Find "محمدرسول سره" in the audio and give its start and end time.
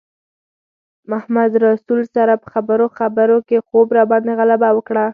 1.11-2.33